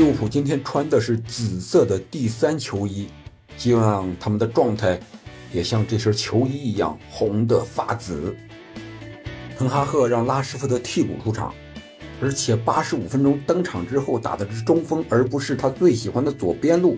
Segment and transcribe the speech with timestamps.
[0.00, 3.06] 利物浦今天穿的是紫色的第三球衣，
[3.58, 4.98] 希望他们的状态
[5.52, 8.34] 也像这身球衣一样红的发紫。
[9.58, 11.54] 滕哈赫让拉什福德替补出场，
[12.18, 16.96] 而且八十五分钟登场之后打的是中锋，而不是他最喜欢的左边路。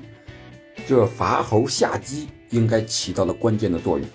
[0.86, 4.06] 这伐猴下鸡应该起到了关键的作用。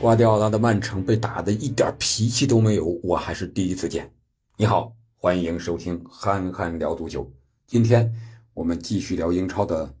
[0.00, 4.08] 瓜迪奥拉的曼城被打得一点脾气都没有，我还是第一次见。
[4.56, 7.28] 你好，欢迎收听憨憨聊足球。
[7.70, 8.12] 今天
[8.52, 9.94] 我们继续聊英超的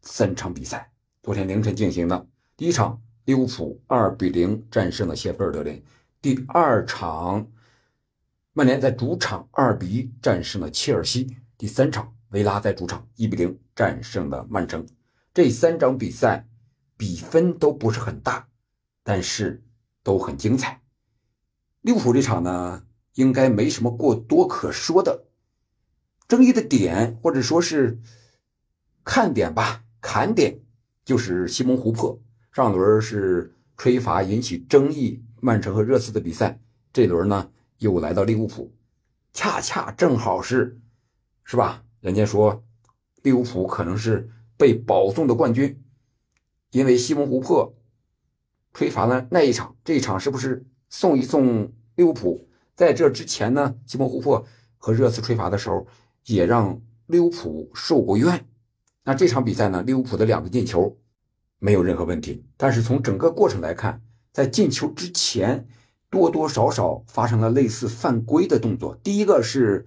[0.00, 0.90] 三场比赛。
[1.22, 5.78] 昨天凌晨进行的第一场，利物浦二比零战胜了谢菲尔德联；
[6.20, 7.46] 第二场，
[8.54, 14.84] 曼联在主场二比一战胜了切尔西；第三场，维拉在主场一比零战胜了曼城。
[15.32, 16.48] 这三场比赛
[16.96, 18.48] 比分都不是很大。
[19.04, 19.62] 但是
[20.02, 20.80] 都很精彩。
[21.82, 25.26] 利物浦这场呢，应该没什么过多可说的。
[26.28, 27.98] 争议的点或者说是
[29.04, 30.60] 看点吧，砍点
[31.04, 32.18] 就是西蒙·胡珀。
[32.52, 36.58] 上轮是吹罚引起争议，曼城和热刺的比赛，
[36.92, 38.72] 这轮呢又来到利物浦，
[39.32, 40.78] 恰恰正好是，
[41.44, 41.84] 是吧？
[42.00, 42.64] 人家说
[43.22, 45.82] 利物浦可能是被保送的冠军，
[46.70, 47.74] 因为西蒙·胡珀。
[48.72, 52.46] 吹罚了那一场，这一场是不是送一送利物浦？
[52.74, 55.86] 在这之前呢，西蒙·胡珀和热刺吹罚的时候，
[56.26, 58.46] 也让利物浦受过冤。
[59.02, 60.98] 那这场比赛呢，利物浦的两个进球
[61.58, 64.02] 没有任何问题，但是从整个过程来看，
[64.32, 65.66] 在进球之前
[66.10, 68.94] 多多少少发生了类似犯规的动作。
[69.02, 69.86] 第一个是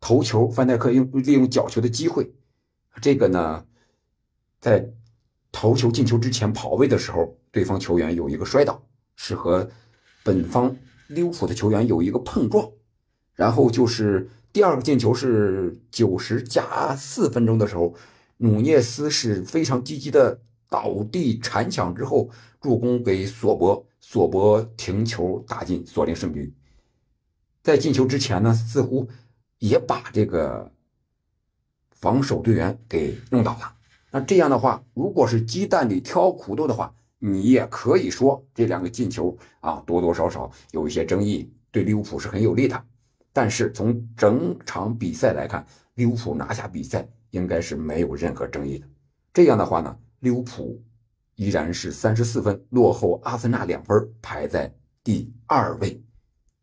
[0.00, 2.32] 头球，范戴克用利用角球的机会，
[3.00, 3.66] 这个呢，
[4.60, 4.90] 在。
[5.56, 8.82] 头球进球之前跑位的时候，对方球员有一个摔倒，
[9.14, 9.70] 是和
[10.24, 10.74] 本方
[11.06, 12.68] 利物浦的球员有一个碰撞。
[13.36, 17.92] 然后就是第二个进球是九十加四分钟的时候，
[18.36, 22.30] 努涅斯是非常积极的倒地铲抢之后
[22.60, 26.54] 助攻给索博，索博停球打进锁定胜局。
[27.64, 29.08] 在进球之前呢，似乎
[29.58, 30.70] 也把这个
[31.90, 33.74] 防守队员给弄倒了。
[34.12, 42.84] 那这样的话，如果是鸡蛋里挑骨头的话，你也可以说这两个进球啊，多多少少有一些争议，对利物浦是很有利的。
[43.34, 48.88] 但是从整场比赛来看，利物浦拿下比赛应该是没有任何争议的。
[49.34, 50.82] 这样的话呢，利物浦
[51.34, 56.02] 依然是三十四分，落后阿森纳两分，排在第二位。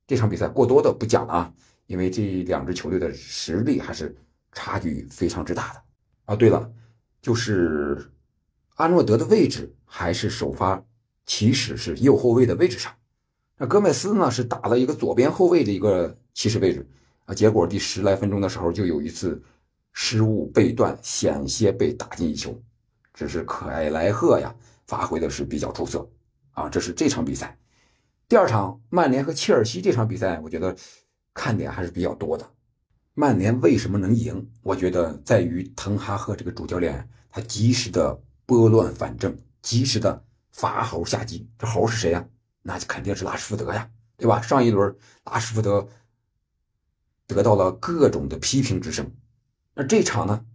[0.07, 1.53] 这场比赛过多的不讲了啊，
[1.85, 4.15] 因为这两支球队的实力还是
[4.51, 5.83] 差距非常之大的
[6.25, 6.35] 啊。
[6.35, 6.73] 对了。
[7.21, 8.11] 就是
[8.77, 10.83] 阿诺德的位置还是首发，
[11.27, 12.91] 起始是右后卫的位置上。
[13.61, 16.83] 那戈麦斯呢是打了一个左边后卫的一个起始位置
[17.25, 17.35] 啊。
[17.35, 19.39] 结果第十来分钟的时候就有一次
[19.93, 22.59] 失误被断，险些被打进一球。
[23.13, 24.55] 只是可爱莱赫呀
[24.87, 26.09] 发挥的是比较出色
[26.53, 26.67] 啊。
[26.69, 27.55] 这是这场比赛。
[28.27, 30.75] 第二场曼联和切尔西这场比赛，我觉得
[31.31, 32.49] 看点还是比较多的。
[33.13, 34.49] 曼联为什么能赢？
[34.63, 41.47] 我觉得在于滕哈赫这个主教练，他及时的拨乱反正，及时的罚猴下鸡。
[41.59, 42.25] 这猴是谁呀？
[42.61, 44.41] 那就肯定是拉什福德呀，对吧？
[44.41, 44.95] 上一轮
[45.25, 45.87] 拉什福德
[47.27, 49.11] 得到了各种的批评之声。
[49.73, 50.45] 那这场呢？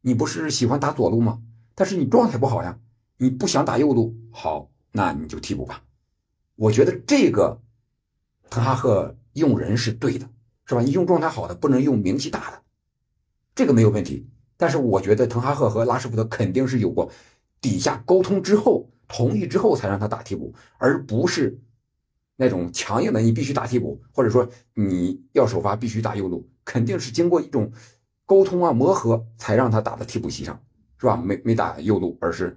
[0.00, 1.42] 你不是喜欢打左路吗？
[1.74, 2.78] 但是你状态不好呀，
[3.16, 5.82] 你不想打右路，好，那你就替补吧。
[6.56, 7.60] 我觉得这个
[8.48, 10.28] 滕哈赫用人是对的。
[10.66, 10.82] 是吧？
[10.82, 12.62] 你用状态好的，不能用名气大的，
[13.56, 14.28] 这个没有问题。
[14.56, 17.10] 但是我觉得滕哈赫和拉什福德肯定是有过
[17.60, 21.58] 底下沟通之后同意之后才让他打替补，而不是
[22.36, 27.72] 那种强硬的你必须打替补，或者说你要首发必须打右路，肯定是经过一种
[28.24, 30.58] 沟通啊磨合才让他打到替补席上，
[30.96, 31.16] 是吧？
[31.16, 32.56] 没没打右路，而是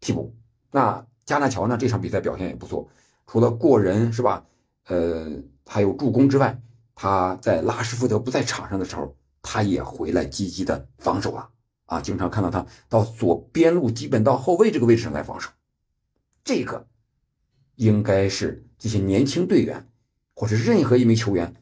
[0.00, 0.34] 替补。
[0.70, 1.76] 那加纳乔呢？
[1.76, 2.88] 这场比赛表现也不错，
[3.26, 4.44] 除了过人是吧？
[4.86, 5.30] 呃，
[5.66, 6.58] 还有助攻之外。
[6.94, 11.48] 他在拉什福德不在场上的时候，他也回来积极的防守了
[11.86, 12.00] 啊！
[12.00, 15.50] 经常看到他到左边路，基本到后卫这个位置上来防守。
[16.44, 16.88] 这个
[17.76, 19.88] 应该是这些年轻队员，
[20.34, 21.54] 或是任何一名球员，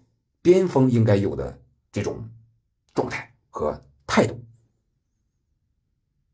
[0.43, 1.61] 边锋应该有的
[1.93, 2.29] 这种
[2.95, 4.43] 状态和态度。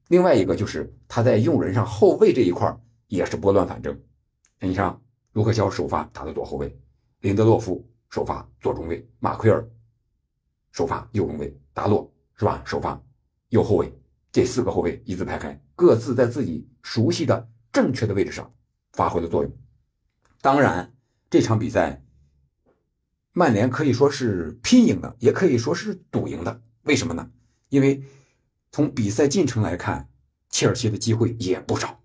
[0.08, 2.78] 另外一个就是他在用人上后卫这一块
[3.08, 4.00] 也是拨乱反正。
[4.60, 5.02] 你像
[5.32, 6.78] 卢克肖首发打的左后卫，
[7.20, 7.86] 林德洛夫。
[8.08, 9.68] 首发左中卫马奎尔，
[10.70, 12.62] 首发右中卫达洛是吧？
[12.64, 13.02] 首发
[13.48, 13.92] 右后卫，
[14.30, 18.54] 这四个后卫一字排开，各自在自己熟悉的正确的位置上
[18.94, 19.52] 发挥了作用。
[20.40, 20.94] 当然，
[21.28, 22.02] 这场比赛
[23.34, 26.62] 曼联可以说是拼赢的，也可以说是赌赢的。
[26.84, 27.30] 为什么呢？
[27.68, 28.02] 因为
[28.72, 30.08] 从比赛进程来看，
[30.48, 32.00] 切尔西的机会也不少。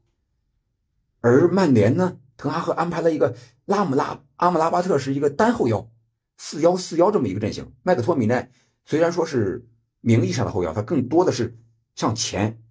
[1.22, 5.90] 而曼联呢，滕哈赫安排了一个拉姆拉阿姆拉巴特是一个单后腰，
[6.38, 7.72] 四幺四幺这么一个阵型。
[7.84, 8.52] 麦克托米奈
[8.84, 9.66] 虽然说是
[10.02, 11.58] 名义上的后腰，他更多的是
[11.96, 12.62] 向前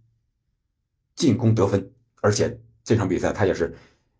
[1.14, 3.74] 进攻得分，而且这场比赛他也是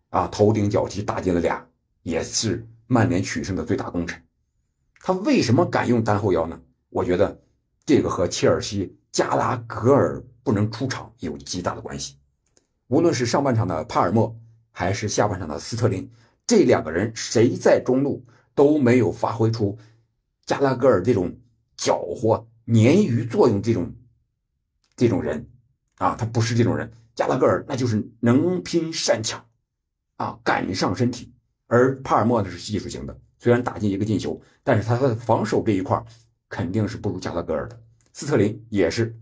[0.09, 1.65] 啊头顶脚踢打进了俩，
[2.03, 4.21] 也是曼联取胜的最大功臣。
[4.99, 6.61] 他为什么敢用单后腰呢？
[6.89, 7.41] 我觉得
[7.85, 12.17] 这个和切尔西加拉格尔不能出场有极大的关系。
[12.87, 14.35] 无论是上半场的帕尔默，
[14.71, 16.11] 还是下半场的斯特林，
[16.45, 19.77] 这两个人谁在中路都没有发挥出
[20.45, 21.35] 加拉格尔这种
[21.77, 23.95] 搅和、鲶鱼作用这种
[24.95, 25.49] 这种人
[26.01, 26.91] 啊，他不是这种人。
[27.13, 29.45] 加拉格尔那就是能拼善抢
[30.15, 31.31] 啊，赶上身体。
[31.67, 36.03] 而帕尔默呢是技术型的，虽然打进一个进球，但是他的防守这一块
[36.49, 37.79] 肯定是不如加拉格尔的。
[38.13, 39.15] 斯特林也是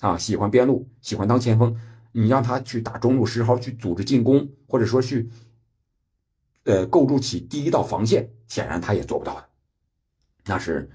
[0.00, 1.74] 啊，喜欢边路，喜欢当前锋。
[2.12, 5.30] 你让他去打中路十号去组织进攻，或者说去，
[6.64, 9.48] 呃，构筑起第一道防线，显然他也做不到的。
[10.44, 10.90] 那是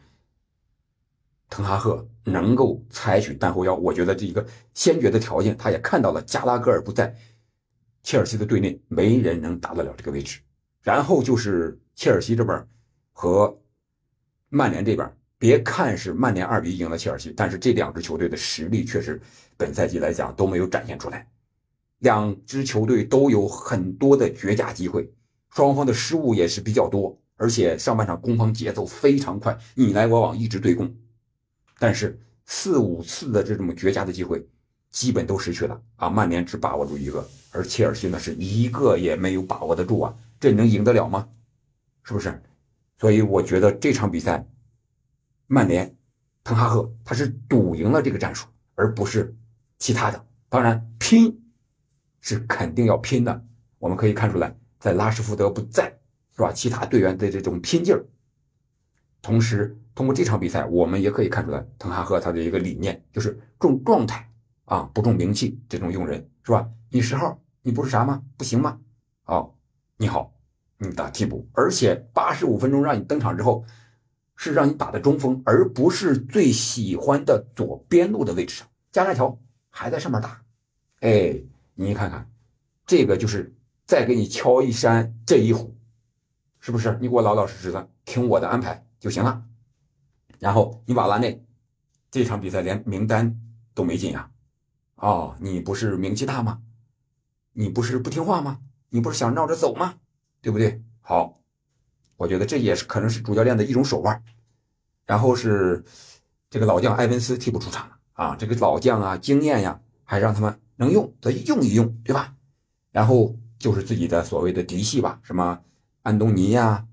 [1.49, 7.13] 滕哈赫能够采取单后腰，我觉得这一个先决的条件，他也看到了加拉格尔不在，
[8.03, 10.39] 切尔西的队内没人能打得了这个位置。
[10.81, 12.67] 然后就是切尔西这边
[13.11, 13.57] 和
[14.49, 15.11] 曼联这边。
[15.37, 19.19] 别看是曼联二比一赢了切尔西，但是这两支球队的实力确实
[19.57, 21.27] 本赛季来讲都没有展现出来。
[21.99, 25.11] 两支球队都有很多的绝佳机会，
[25.49, 30.95] 双方的失误也是比较多，而且上半场攻防节奏非常快，你来我往一直对攻。
[31.83, 34.47] 但是四五次的这种绝佳的机会，
[34.89, 36.09] 基本都失去了啊！
[36.09, 40.15] 曼联只把握住一个，而切尔西呢是一个也没有把握得住啊！
[40.39, 41.27] 这能赢得了吗？
[42.03, 42.41] 是不是？
[42.97, 44.47] 所以我觉得这场比赛。
[45.47, 45.93] 曼联，
[46.41, 49.35] 滕哈赫他是赌赢了这个战术，而不是
[49.77, 50.25] 其他的。
[50.47, 51.37] 当然，拼
[52.21, 53.45] 是肯定要拼的。
[53.77, 55.93] 我们可以看出来，在拉什福德不在，
[56.33, 56.53] 是吧？
[56.53, 58.05] 其他队员的这种拼劲儿。
[59.23, 64.29] 同时，通过这场比赛，我们也可以看出来，滕哈赫他的一个理念就是重状态
[64.65, 65.59] 啊，不重名气。
[65.67, 66.69] 这种用人是吧？
[66.91, 68.21] 你十号，你不是啥吗？
[68.37, 68.79] 不行吗？
[69.25, 69.55] 哦，
[69.97, 70.31] 你好，
[70.77, 73.65] 你打替补，而且八十五分钟让你登场之后。
[74.35, 78.67] 是让你打的中锋，而不是最喜欢的左边路的位置上。
[78.91, 79.39] 加纳乔
[79.69, 80.41] 还在上面打，
[81.01, 81.39] 哎，
[81.75, 82.27] 你看看，
[82.85, 83.53] 这个就是
[83.85, 85.77] 再给你敲一山这一虎，
[86.59, 86.97] 是不是？
[86.99, 89.43] 你给我老老实实的听我的安排就行了。
[90.39, 91.43] 然后你瓦拉内
[92.09, 93.37] 这场比赛连名单
[93.73, 94.31] 都没进呀？
[94.95, 96.61] 哦，你不是名气大吗？
[97.51, 98.61] 你不是不听话吗？
[98.87, 99.95] 你不是想绕着走吗？
[100.41, 100.81] 对不对？
[101.01, 101.37] 好。
[102.15, 104.23] 我觉得这也是可能是主教练的一种手腕，
[105.05, 105.83] 然后是
[106.49, 112.33] 这个老将埃文斯替补出场了啊，这个老将啊经验呀，还让他们能用则用一用，对吧？
[112.91, 115.59] 然后就是自己的所谓的嫡系吧，什么
[116.03, 116.87] 安东尼呀，啊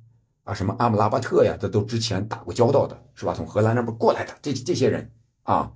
[0.50, 3.32] 啊什么阿姆拉巴特呀，这都之前打过交道的，是吧？
[3.32, 5.08] 从荷兰那边过来的这这些人
[5.44, 5.73] 啊，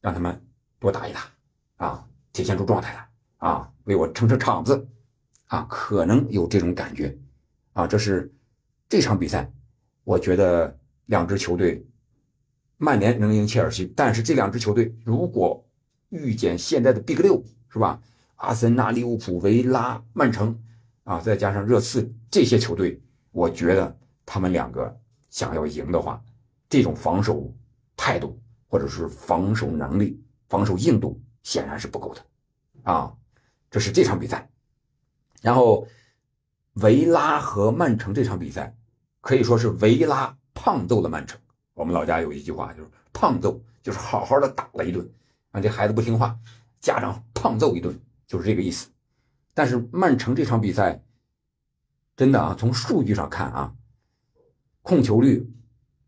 [0.00, 0.40] 让他们
[0.78, 1.22] 多打一打
[1.78, 3.08] 啊，体现出状态来
[3.38, 4.86] 啊，为我撑撑场子
[5.48, 7.18] 啊，可能有这种感觉
[7.72, 8.32] 啊，这是。
[8.88, 9.50] 这场比赛，
[10.04, 11.82] 我觉得两支球队，
[12.76, 15.66] 曼联能赢切尔西，但是这两支球队如果
[16.10, 18.02] 遇见现在的 Big 六，是吧？
[18.36, 20.62] 阿森纳、利物浦、维拉、曼城
[21.04, 23.00] 啊，再加上热刺这些球队，
[23.30, 25.00] 我觉得他们两个
[25.30, 26.22] 想要赢的话，
[26.68, 27.52] 这种防守
[27.96, 32.22] 态度或者是防守能力、防守硬度显然是不够的
[32.82, 33.14] 啊。
[33.70, 34.50] 这是这场比赛，
[35.40, 35.86] 然后
[36.74, 38.76] 维拉和曼城这场比赛。
[39.24, 41.38] 可以说是维拉胖揍了曼城。
[41.74, 45.08] 我们老家有一句话，就是胖揍，就是好好的打了一顿，
[45.52, 46.36] 啊，这孩子不听话，
[46.80, 48.88] 家长胖揍一顿，就是这个意思。
[49.54, 51.04] 但是曼城这场比赛，
[52.16, 53.72] 真的啊，从数据上看啊，
[54.82, 55.48] 控球率，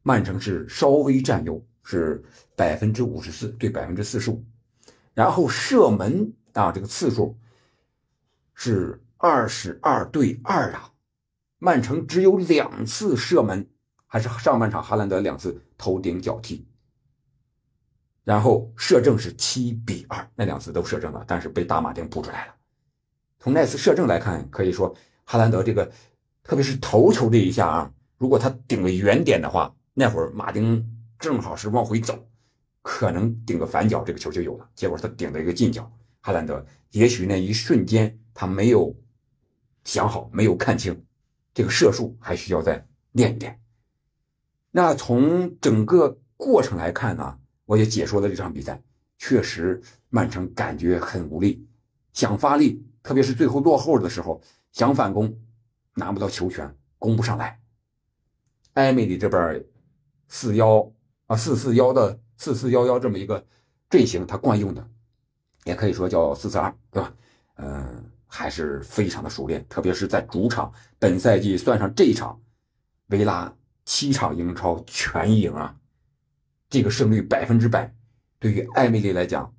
[0.02, 2.22] 曼城是稍微占优，是
[2.54, 4.44] 百分之五十四对百分之四十五，
[5.14, 7.38] 然后射门啊，这个次数
[8.52, 10.90] 是二十二对二啊。
[11.58, 13.66] 曼城只有两次射门，
[14.06, 16.66] 还是上半场哈兰德两次头顶脚踢，
[18.22, 22.54] 然后射正是七比二，那两次都射正了，但是被大马丁扑出来了。
[23.38, 25.90] 从那次射正来看，可以说哈兰德这个，
[26.42, 30.84] 特别是头球这一下啊，如果他顶个远点的话，那会儿马丁
[31.18, 32.26] 正好是往回走，
[32.82, 34.68] 可能顶个反脚，这个球就有了。
[34.74, 35.90] 结果他顶了一个近角，
[36.20, 38.94] 哈兰德也许那一瞬间他没有
[39.84, 41.04] 想好，没有看清。
[41.52, 43.60] 这个射术还需要再练一练。
[44.70, 48.82] 那从整个过程来看呢，我也解说了这场比赛，
[49.18, 51.64] 确实曼城感觉很无力，
[52.12, 54.40] 想发力，特别是最后落后的时候
[54.72, 55.36] 想反攻，
[55.94, 57.60] 拿不到球权，攻不上来。
[58.74, 59.64] 艾米里这边
[60.28, 60.92] 四幺
[61.26, 63.44] 啊四四幺的四四幺幺这么一个
[63.88, 64.86] 阵型，他惯用的，
[65.64, 67.14] 也可以说叫四四二，对吧？
[67.56, 72.40] 嗯，还是非常的熟练，特别是在主场，本赛季算上这一场，
[73.08, 73.54] 维拉
[73.84, 75.76] 七场英超全赢啊，
[76.68, 77.94] 这个胜率百分之百，
[78.40, 79.54] 对于艾米里来讲，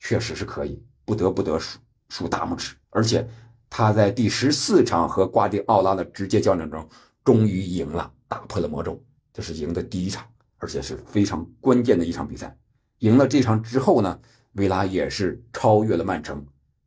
[0.00, 1.78] 确实是可以，不得不得竖
[2.10, 2.76] 竖大拇指。
[2.90, 3.26] 而且
[3.70, 6.86] 他在第十四场和瓜迪奥拉的直接较量中，
[7.24, 10.24] 终于赢了，打破了魔咒，这是赢的第一场，
[10.58, 12.56] 而且是非常关键的一场比赛。
[13.00, 14.20] 赢了这场之后呢，
[14.52, 16.46] 维拉也是超越了曼城。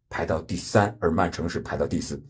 [0.09, 2.23] 排到第三，而曼城是排到第四，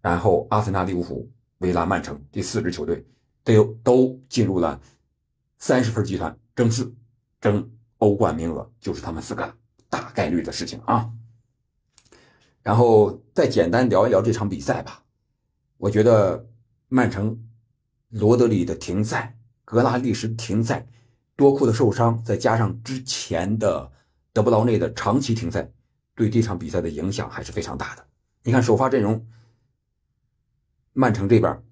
[0.00, 3.06] 然后阿森纳、利物浦、维拉、曼城这四支球队
[3.44, 4.80] 都都进入了
[5.58, 6.90] 三十分集团争四，
[7.42, 9.54] 争欧冠名额，就是他们四个
[9.90, 11.12] 大概率的事情啊。
[12.62, 15.04] 然后再简单聊一聊这场比赛吧。
[15.76, 16.48] 我觉得
[16.88, 17.38] 曼城
[18.08, 20.86] 罗德里的停赛，格拉利什停赛，
[21.36, 23.92] 多库的受伤，再加上之前的
[24.32, 25.70] 德布劳内的长期停赛。
[26.14, 28.04] 对这场比赛的影响还是非常大的。
[28.42, 29.24] 你看首发阵容，
[30.92, 31.62] 曼城这边，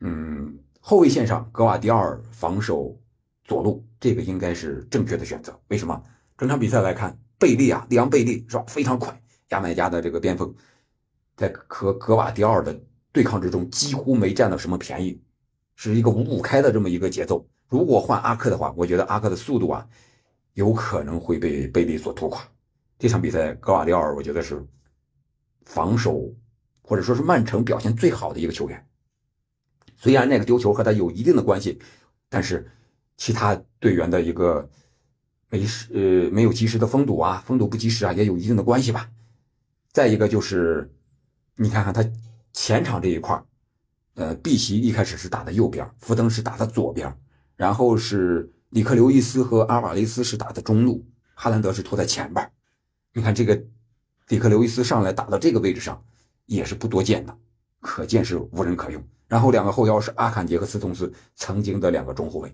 [0.00, 2.98] 嗯，后卫线上格瓦迪奥尔防守
[3.44, 5.60] 左路，这个应该是正确的选择。
[5.68, 6.02] 为什么？
[6.38, 8.64] 整场比赛来看，贝利啊，里昂贝利是吧？
[8.68, 10.54] 非常快，牙买加的这个边锋，
[11.36, 12.80] 在和格瓦迪奥尔的
[13.12, 15.20] 对抗之中几乎没占到什么便宜，
[15.78, 17.46] 是一个五五开的这么一个节奏。
[17.68, 19.86] 如果换阿克的话，我觉得阿克的速度啊，
[20.54, 22.42] 有可能会被贝利所拖垮。
[22.98, 24.66] 这场比赛，格瓦迪奥尔我觉得是
[25.66, 26.34] 防守
[26.82, 28.84] 或者说是曼城表现最好的一个球员。
[29.96, 31.78] 虽然那个丢球和他有一定的关系，
[32.28, 32.68] 但是
[33.16, 34.68] 其他队员的一个
[35.48, 39.08] 没时呃没有及时的封堵啊，封堵不及时啊，也有一定的关系吧。
[39.92, 40.90] 再一个就是，
[41.54, 42.04] 你看看他
[42.52, 43.40] 前场这一块
[44.18, 47.16] 呃，碧玺一开始是打的右边，福登是打的左边，
[47.54, 52.50] 然后是里克刘易斯和阿瓦雷斯是打的中路，哈兰德是拖在前边。
[53.12, 53.62] 你看这个，
[54.26, 56.02] 里克刘易斯上来打到这个位置上，
[56.46, 57.38] 也是不多见的，
[57.80, 59.00] 可见是无人可用。
[59.28, 62.52] 然后两个后腰是阿坎杰和斯通斯，曾经的两个中后卫，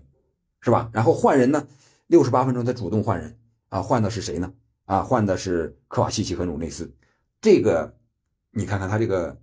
[0.61, 0.87] 是吧？
[0.93, 1.67] 然后换人呢，
[2.05, 3.35] 六十八分钟他主动换人
[3.69, 4.53] 啊，换的是谁呢？
[4.85, 6.93] 啊，换的是科瓦西奇和努内斯。
[7.41, 7.97] 这个
[8.51, 9.35] 你看看他这个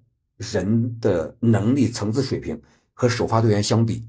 [0.52, 2.60] 人的能力层次水平
[2.92, 4.06] 和首发队员相比，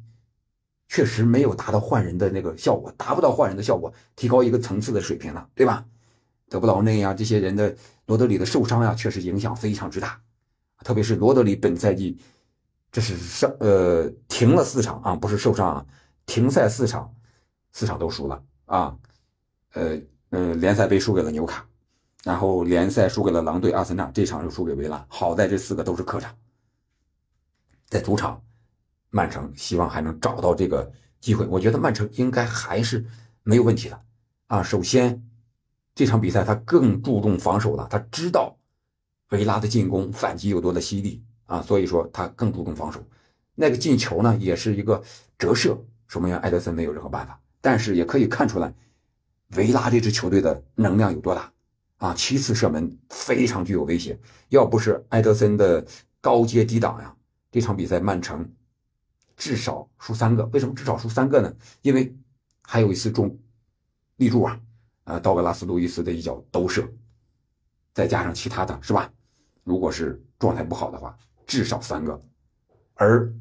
[0.89, 5.85] 确实没有达到换人的那个效果，达不到换人的效果，提高一个层次的水平了，对吧？
[6.49, 7.75] 德布劳内呀，这些人的
[8.05, 10.21] 罗德里的受伤呀，确实影响非常之大。
[10.83, 12.17] 特别是罗德里本赛季，
[12.91, 15.85] 这是上呃停了四场啊，不是受伤啊，
[16.25, 17.13] 停赛四场，
[17.71, 18.97] 四场都输了啊。
[19.73, 19.99] 呃
[20.29, 21.65] 呃，联赛杯输给了纽卡，
[22.23, 25.05] 然后联赛输给了狼队、阿森纳，这场又输给维拉。
[25.07, 26.35] 好在这四个都是客场，
[27.87, 28.41] 在主场，
[29.09, 31.45] 曼城希望还能找到这个机会。
[31.45, 33.05] 我觉得曼城应该还是
[33.43, 34.01] 没有问题的
[34.47, 34.63] 啊。
[34.63, 35.23] 首先。
[35.95, 38.57] 这场比赛他更注重防守了，他知道
[39.29, 42.99] 维拉的进攻反击有多的犀利啊，所以说他更注重防守。
[43.53, 45.03] 那个进球呢，也是一个
[45.37, 47.39] 折射，守门员埃德森没有任何办法。
[47.61, 48.73] 但是也可以看出来，
[49.55, 51.53] 维拉这支球队的能量有多大
[52.03, 52.13] 啊！
[52.13, 54.19] 七次射门非常具有威胁，
[54.49, 55.85] 要不是埃德森的
[56.19, 57.15] 高阶低挡呀，
[57.49, 58.45] 这场比赛曼城
[59.37, 60.45] 至少输三个。
[60.47, 61.55] 为什么至少输三个呢？
[61.81, 62.13] 因为
[62.61, 63.39] 还有一次中
[64.17, 64.59] 立柱啊。
[65.05, 66.85] 呃，道格拉斯·路易斯的一脚兜射，
[67.93, 69.09] 再加上其他的是吧？
[69.63, 71.17] 如果是状态不好的话，
[71.47, 72.21] 至少三个。
[72.95, 73.33] 而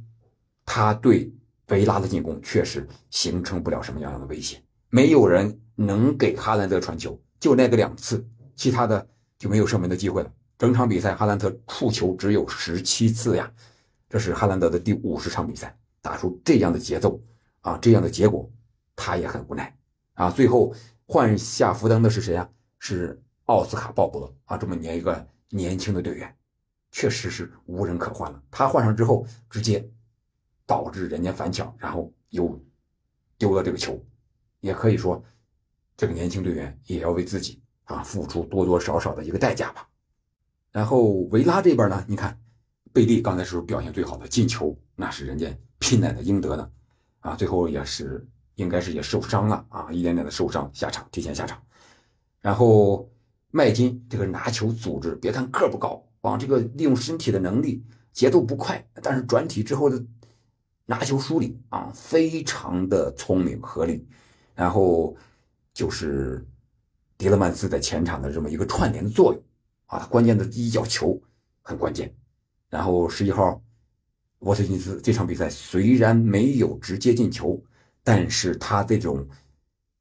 [0.64, 1.32] 他对
[1.68, 8.24] 维拉的进攻确实形成不了什么样的威胁，没有人能给哈兰德传球，就那个两次，
[8.62, 9.04] 其他的
[9.36, 10.32] 就没有射门的机会了。
[10.56, 13.52] 整场比赛哈兰德触球只有十七次呀，
[14.08, 17.20] 这是哈兰德的第五十场比赛，打出这样的节奏
[17.62, 18.48] 啊，这样的结果，
[18.94, 19.76] 他也很无奈
[20.14, 20.72] 啊，最后。
[21.04, 22.48] 换下福登的是谁啊？
[22.78, 26.34] 是奥斯卡·鲍勃啊，这么年一个年轻的队员，
[26.90, 28.42] 确实是无人可换了。
[28.50, 29.86] 他换上之后，直接
[30.64, 32.58] 导致人家反抢，然后又
[33.36, 34.02] 丢了这个球，
[34.60, 35.22] 也可以说
[35.98, 39.88] 这个年轻队员也要为自己啊付出多多少少的一个代价吧。
[40.70, 42.38] 然后维拉这边呢，你看
[42.92, 46.70] 贝利刚才是表现最好的进球，那是人家拼来的应得的
[47.20, 48.26] 啊，最后也是。
[48.56, 51.60] 应该是也受伤了啊，一点点的受伤下场，提前下场。
[52.42, 53.10] 然后
[53.50, 60.04] 麦金这个拿球组织，别看个不高，往这个利用身体的能力，节奏不快，但是转体之后的
[60.84, 64.06] 拿球梳理啊，非常的聪明合理。
[64.54, 65.16] 然后
[65.72, 66.46] 就是
[67.22, 69.40] 迪勒曼斯在前场的这么一个串联的作用
[69.86, 71.22] 啊，关键的第一脚球
[71.60, 72.12] 很关键。
[72.68, 73.62] 然后十一号
[74.40, 77.62] 沃特金斯这场比赛虽然没有直接进球，
[78.02, 79.24] 但是他这种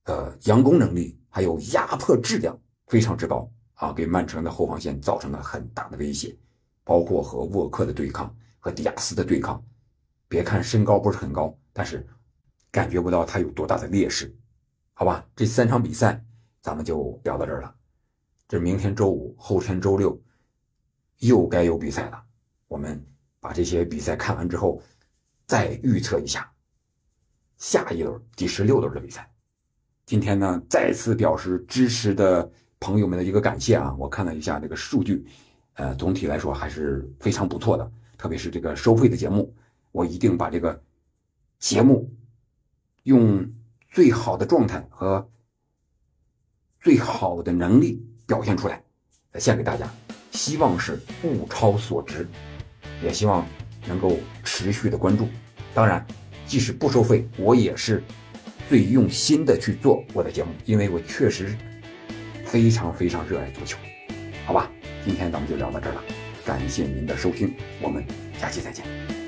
[0.05, 6.35] 呃佯攻能力还有压迫质量非常之高啊，给曼城的后防线造成了很大的威胁，
[6.83, 9.63] 包括和沃克的对抗和迪亚斯的对抗。
[10.27, 12.03] 别看身高不是很高，但是
[12.71, 14.35] 感觉不到他有多大的劣势，
[14.93, 15.23] 好吧？
[15.35, 16.25] 这三场比赛
[16.61, 17.75] 咱们就聊到这儿了。
[18.47, 20.19] 这明天周五，后天周六
[21.19, 22.21] 又该有比赛了。
[22.67, 23.03] 我们
[23.39, 24.81] 把这些比赛看完之后，
[25.45, 26.49] 再预测一下
[27.57, 29.29] 下一轮第十六轮的比赛。
[30.05, 32.49] 今天呢，再次表示支持的
[32.79, 33.95] 朋友们的一个感谢啊！
[33.97, 35.25] 我看了一下这个数据，
[35.73, 39.53] 呃，总体来说还是非常不错的，特别是这个收费的节目。
[39.91, 40.81] 我一定把这个
[41.59, 42.09] 节目
[43.03, 43.49] 用
[43.89, 45.29] 最好的状态和
[46.81, 48.81] 最好的能力表现出来，
[49.35, 49.87] 献给大家。
[50.31, 52.27] 希望是物超所值，
[53.03, 53.45] 也希望
[53.87, 55.27] 能够持续的关注。
[55.73, 56.05] 当然，
[56.47, 58.01] 即使不收费，我也是
[58.69, 61.55] 最用心的去做我的节目，因为我确实
[62.45, 63.77] 非常非常热爱足球。
[64.45, 64.71] 好吧，
[65.05, 66.03] 今天咱们就聊到这儿了，
[66.45, 68.03] 感谢您的收听，我们
[68.39, 69.20] 下期再见。